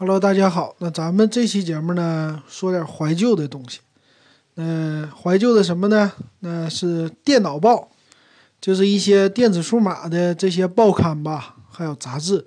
[0.00, 0.76] Hello，大家好。
[0.78, 3.80] 那咱们这期节目呢，说点怀旧的东西。
[4.54, 6.12] 那怀旧的什么呢？
[6.38, 7.88] 那是电脑报，
[8.60, 12.46] 就是一些电子数码的这些报刊吧，还有杂志。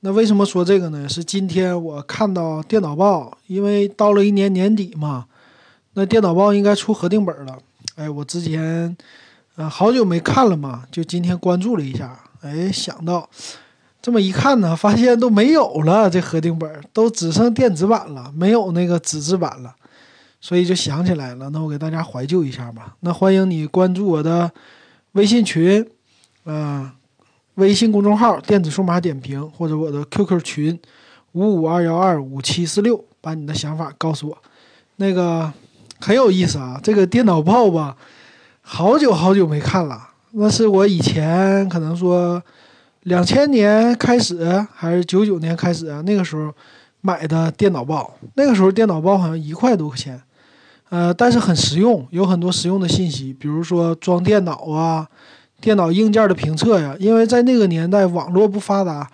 [0.00, 1.08] 那为什么说这个呢？
[1.08, 5.26] 是今天我看到电脑报，因为到了一年年底嘛，
[5.94, 7.58] 那电脑报应该出核定本了。
[7.96, 8.96] 哎，我之前
[9.56, 12.16] 呃好久没看了嘛，就今天关注了一下。
[12.42, 13.28] 哎，想到。
[14.00, 19.74] 这么一看呢，发现都没有了，这合订本都只剩电子版了，没有那个纸质版了，
[20.40, 21.50] 所以就想起来了。
[21.50, 22.94] 那我给大家怀旧一下吧。
[23.00, 24.50] 那欢迎你关注我的
[25.12, 25.84] 微信群，
[26.44, 26.94] 啊，
[27.56, 30.80] 微信公众号“电子数码点评”或者我的 QQ 群
[31.32, 34.38] 五五二幺二五七四六，把你的想法告诉我。
[34.96, 35.52] 那个
[36.00, 37.96] 很有意思啊，这个电脑报吧，
[38.62, 40.10] 好久好久没看了。
[40.30, 42.40] 那是我以前可能说。
[43.08, 46.02] 两千年开始还是九九年开始啊？
[46.02, 46.52] 那个时候
[47.00, 50.20] 买的电脑报，那个时候电脑报好像一块多块钱，
[50.90, 55.08] 呃，但是很实用，有很多实用的信息，比如说装电脑啊、
[55.58, 56.94] 电脑硬件的评测呀。
[57.00, 59.10] 因为在那个年代网络不发达，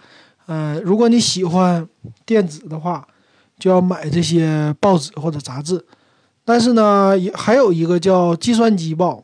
[0.47, 1.89] 呃，如果你喜欢
[2.27, 3.07] 电子的话，
[3.61, 5.85] 就要买这些报纸或者杂志。
[6.45, 9.23] 但是呢，也还有一个叫计算机报。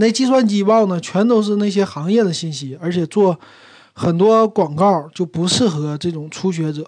[0.00, 3.38] 那计算机报呢，全都是那些行业的信息，而且做
[3.92, 6.86] 很多广告就不适合这种初学者。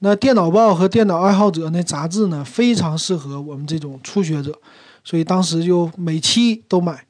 [0.00, 4.52] 那电脑报和电脑爱好者那杂志呢，非常适合我们这种初学者，
[5.02, 7.06] 所以当时就每期都买。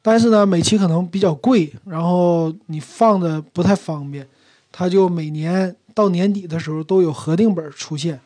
[0.00, 4.24] 但是呢，每期可能比较贵，然后你放着不太方便。
[4.70, 8.20] 它就每年到年底的时候都有核定本出现。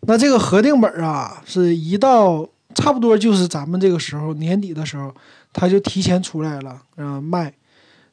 [0.00, 5.14] 那这个核定本啊，是一到差不多就是咱们这个时候年底的时候。
[5.52, 7.52] 它就提前出来了，嗯，卖。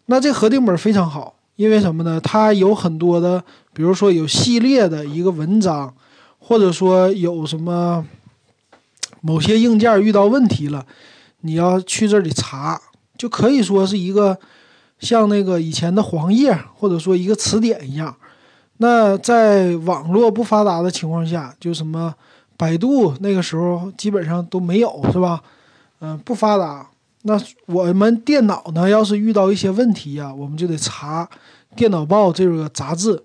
[0.08, 2.20] 那这核定本非常好，因为什么呢？
[2.22, 5.94] 它有很多的，比如说有系列的一个文章，
[6.40, 8.06] 或者说有什么
[9.22, 10.86] 某些硬件遇到问题了，
[11.42, 12.82] 你要去这里查，
[13.18, 14.40] 就可以说是一个
[15.00, 18.16] 像那个以前的黄页，或者说一个词典一样。
[18.78, 22.14] 那在网络不发达的情况下，就什么
[22.56, 25.42] 百度那个时候基本上都没有，是吧？
[26.00, 26.88] 嗯，不发达。
[27.24, 28.88] 那我们电脑呢？
[28.90, 31.26] 要是遇到一些问题呀，我们就得查
[31.76, 33.24] 《电脑报》这个杂志。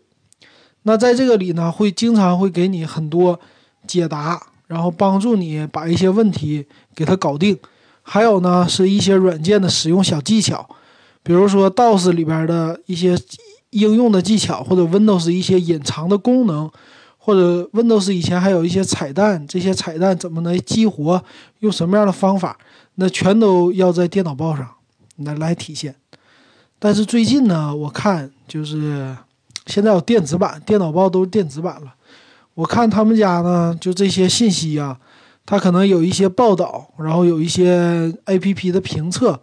[0.82, 3.38] 那在这个里呢，会经常会给你很多
[3.86, 7.56] 解答，然后帮助你把一些问题给它搞定。
[8.03, 10.69] 还有呢，是一些软件的使用小技巧，
[11.22, 13.16] 比如说 DOS 里边的一些
[13.70, 16.69] 应用的技巧，或者 Windows 一些隐藏的功能，
[17.25, 21.22] 或者 Windows 以前还有一些彩蛋，这些彩蛋怎么能激活？
[21.60, 22.59] 用什么样的方法？
[22.97, 24.69] 那全都要在电脑报上
[25.19, 25.94] 来来体现，
[26.81, 29.16] 但是最近呢，我看就是
[29.66, 31.94] 现在有电子版电脑报都是电子版了。
[32.55, 34.99] 我看他们家呢，就这些信息啊，
[35.47, 39.41] 它可能有一些报道，然后有一些 A P P 的评测，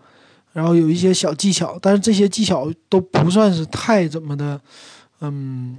[0.52, 4.60] 然后有一些小技巧，但是这些技巧都不算是太怎么的，
[5.22, 5.78] 嗯，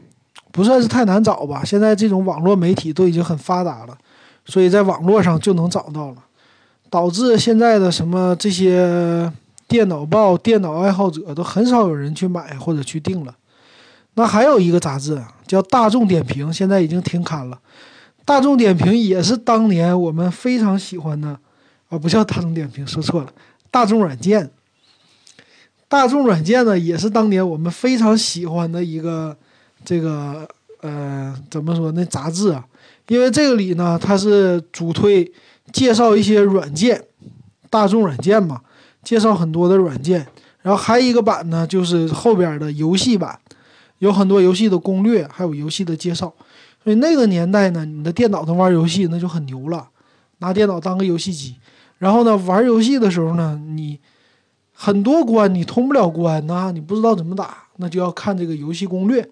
[0.53, 1.62] 不算是太难找吧。
[1.65, 3.97] 现在这种网络媒体都已经很发达了，
[4.44, 6.16] 所以在网络上就能找到了。
[6.91, 9.33] 导致现在的什么这些
[9.69, 13.33] 电脑报、电脑爱好者都很少有人去买或者去订了。
[14.15, 17.61] 那还有一个杂志叫《大众点评》，现在已经停刊了。
[18.25, 21.38] 大众点评也是当年我们非常喜欢的，
[21.88, 23.32] 啊，不叫大众点评，说错了，
[23.71, 24.50] 大众软件。
[25.87, 29.37] 大众软件呢，也是当年我们非常喜欢的一个
[29.84, 30.48] 这个
[30.80, 32.64] 呃，怎么说那杂志啊？
[33.08, 35.32] 因为这个里呢，它是主推。
[35.72, 37.00] 介绍一些软件，
[37.68, 38.60] 大众软件嘛，
[39.04, 40.26] 介绍很多的软件。
[40.62, 43.38] 然后还有一个版呢，就是后边的游戏版，
[43.98, 46.34] 有很多游戏的攻略，还有游戏的介绍。
[46.82, 49.88] 所以那个年代呢，你的电脑能玩游戏那就很牛了，
[50.38, 51.54] 拿电脑当个游戏机。
[51.98, 54.00] 然后呢，玩游戏的时候呢，你
[54.72, 59.30] 很多关你通不了关呐，你不知道怎么打，那就要看这个游戏攻略。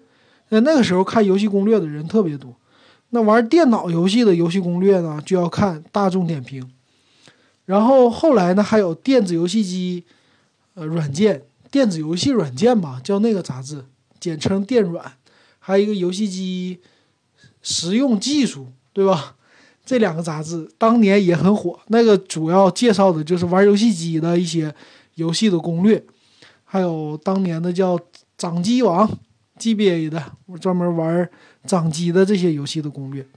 [0.49, 2.55] 那那个时候看游戏攻略的人特别多。
[3.11, 6.69] 那玩电脑游戏的游戏攻略呢，就要看大众点评。
[7.65, 10.03] 然后后来呢，还有电子游戏机，
[10.73, 13.85] 呃，软件，电子游戏软件吧，叫那个杂志，
[14.19, 15.13] 简称电软。
[15.59, 16.79] 还有一个游戏机
[17.61, 19.35] 实用技术，对吧？
[19.85, 21.79] 这两个杂志当年也很火。
[21.87, 24.73] 那个主要介绍的就是玩游戏机的一些
[25.15, 26.03] 游戏的攻略，
[26.63, 27.99] 还有当年的叫
[28.37, 29.09] 掌机王
[29.59, 31.29] GBA 的，我专门玩。
[31.65, 33.27] 掌机的这些游戏的攻略，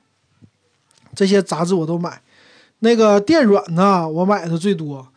[1.13, 2.23] 这些杂志我都买。
[2.79, 5.09] 那个电软呢，我买的最多。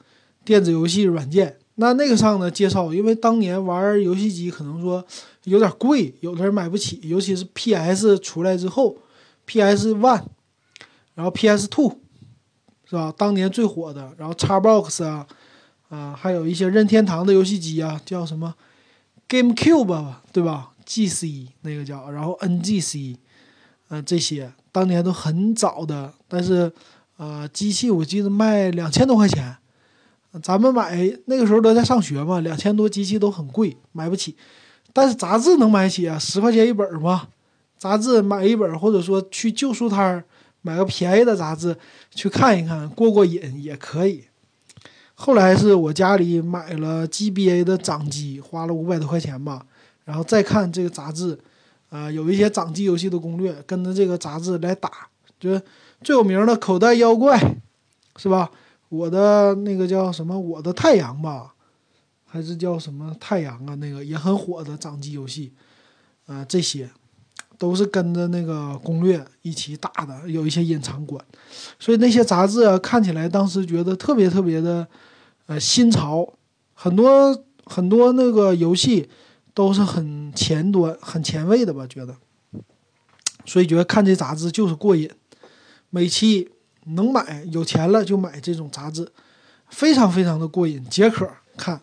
[0.44, 5.06] 电子游戏软件，那那个上呢介绍，因为当年玩游戏机可能说
[5.44, 8.98] 有点贵，有的人买不起，尤其是 PS 出来之后
[9.46, 10.24] ，PS One，
[11.14, 12.00] 然后 PS Two，
[12.90, 13.14] 是吧？
[13.16, 15.28] 当年最火的，然后 Xbox 啊，
[15.90, 18.56] 啊，还有一些任天堂的游戏机啊，叫什么
[19.30, 23.16] GameCube 吧，对吧？GC 那个叫，然后 NGC，
[23.90, 26.72] 呃，这些当年都很早的，但是
[27.18, 29.58] 呃，机器我记得卖两千多块钱。
[30.44, 34.36] 咱们买那个时候都在上学嘛，两千多机器都很贵，买不起。
[34.92, 37.30] 但是杂志能买起啊，十块钱一本嘛。
[37.78, 40.24] 杂志买一本，或者说去旧书摊儿
[40.62, 41.78] 买个便宜的杂志
[42.12, 44.26] 去看一看，过过瘾也可以。
[45.14, 49.66] 后来是我家里买了 GBA 的掌机，花了五百多块钱吧，
[50.06, 51.38] 然后再看这个杂志，
[51.90, 54.90] 啊，有一些掌机游戏的攻略，跟着这个杂志来打，
[55.40, 55.62] 就是
[56.02, 57.38] 最有名的口袋妖怪，
[58.16, 58.50] 是吧？
[58.90, 60.40] 我的那个叫什么？
[60.40, 61.56] 我的太阳吧，
[62.24, 63.76] 还是叫什么太阳啊？
[63.76, 65.52] 那个也很火的掌机游戏，
[66.28, 66.88] 啊，这些
[67.58, 71.20] 都是跟着那个攻略一起打的，有一些隐藏关，
[71.80, 74.88] 所以那些杂志啊，看起来当时觉得特别特别的，
[75.48, 76.32] 呃，新潮，
[76.74, 79.10] 很多很多那个游戏
[79.56, 81.88] 都是很前端、很前卫的吧？
[81.88, 82.16] 觉得，
[83.46, 85.10] 所以觉得看这杂志就是过瘾，
[85.90, 86.52] 每期。
[86.90, 89.12] 能买有钱了就买这种杂志，
[89.70, 91.82] 非常非常的过瘾解渴看，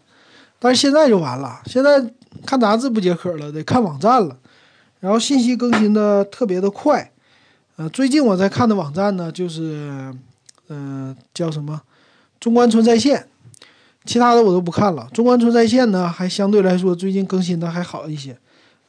[0.61, 2.01] 但是现在就完了，现在
[2.47, 4.39] 看杂志不解渴了，得看网站了，
[5.01, 7.11] 然后信息更新的特别的快，
[7.75, 10.15] 呃，最近我在看的网站呢就是，
[10.69, 11.83] 嗯，叫什么
[12.39, 13.27] 中关村在线，
[14.05, 18.37] 其他的我都不看了，中关村在线呢还相对来说最近更新的还好一些，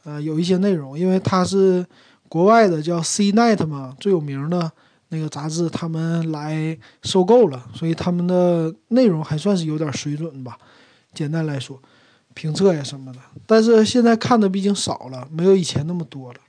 [0.04, 1.84] 呃，有一些内容，因为它是
[2.28, 4.72] 国外的叫 CNET 嘛，最有名的。
[5.10, 10.58] 那个杂志他们来收购了，所以他们的内容还算是有点水准吧。
[11.12, 11.80] 简单来说，
[12.32, 13.20] 评测呀什么的。
[13.46, 16.40] 但是现在看的毕竟少了，没有以前那么多了。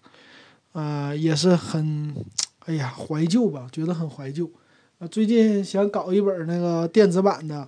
[0.71, 2.15] 呃，也是很，
[2.65, 4.49] 哎呀，怀旧吧，觉得很怀旧。
[4.97, 7.67] 啊，最近想搞一本那个电子版的，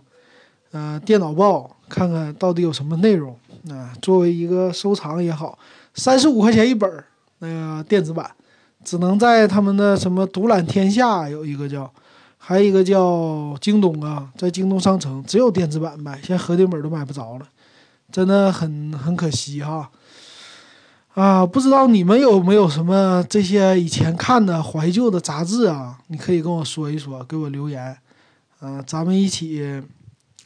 [0.72, 3.38] 呃，电脑报，看看到底有什么内容。
[3.70, 5.58] 啊，作为一个收藏也好，
[5.94, 7.04] 三十五块钱一本儿
[7.40, 8.30] 那个电子版。
[8.86, 11.92] 只能在他们的什么独揽天下有一个叫，
[12.38, 17.46] 还有一个叫京东啊，在京东商城只有电子版卖，现在合订本都买不着了，
[18.10, 19.90] 真的很很可惜哈。
[21.16, 25.98] 啊，不知道你们有没有什么这些以前看的怀旧的杂志啊？
[26.08, 27.98] 你可以跟我说一说，给我留言，
[28.60, 29.84] 啊，咱们一起，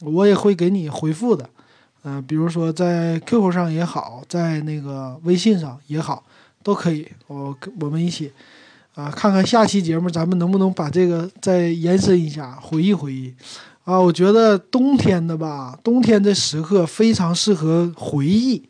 [0.04, 1.48] 我也会给你回复的，
[2.04, 6.24] 嗯，比如说在 QQ 上也好，在那个微信上也好。
[6.64, 8.30] 都可以，我我们一起
[8.94, 13.34] 啊，看看下期节目咱们能不能把这个再延伸一下，回忆回忆
[13.82, 13.98] 啊。
[13.98, 18.62] 我觉得冬天的吧，冬天的时刻非常适合回忆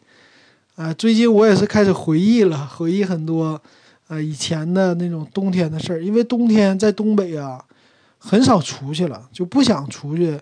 [0.74, 0.90] 啊。
[0.94, 3.60] 最近我也是开始回忆了，回忆很多
[4.08, 6.02] 呃以前的那种冬天的事儿。
[6.02, 7.62] 因为冬天在东北啊，
[8.16, 10.40] 很少出去了，就不想出去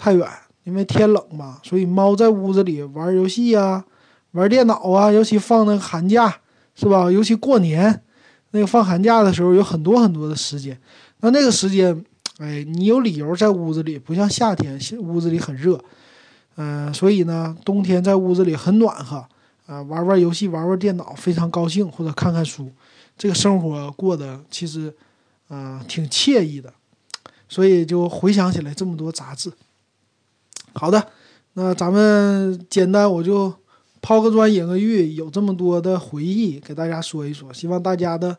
[0.00, 0.26] 太远，
[0.64, 3.84] 因为天冷嘛，所以猫在屋子里玩游戏呀，
[4.30, 6.40] 玩电脑啊，尤其放那个寒假。
[6.76, 7.10] 是吧？
[7.10, 8.02] 尤其过年，
[8.52, 10.80] 那个放寒假的时候，有很多很多的时间。
[11.18, 12.04] 那那个时间，
[12.38, 15.78] 哎，你有理由在屋子里，不像夏天，屋子里很热。
[16.56, 19.16] 嗯，所以呢，冬天在屋子里很暖和，
[19.66, 22.70] 啊，玩玩游戏，玩玩电脑，非常高兴，或者看看书，
[23.18, 24.94] 这个生活过得其实，
[25.48, 26.72] 啊，挺惬意的。
[27.46, 29.52] 所以就回想起来这么多杂志。
[30.74, 31.06] 好的，
[31.54, 33.52] 那咱们简单我就。
[34.02, 38.34] 抛个砖引个玉，有这么多的回忆给大家说一说，希望大家的，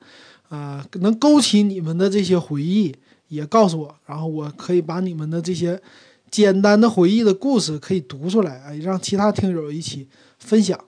[0.50, 2.92] 呃，能勾起你们的这些回忆，
[3.28, 5.80] 也告诉我，然后我可以把你们的这些
[6.32, 10.08] 简单的回忆的故事可以读出来，哎，让其他听友一起
[10.40, 10.84] 分享。